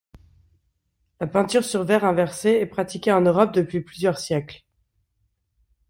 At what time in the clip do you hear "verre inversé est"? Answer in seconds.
1.83-2.65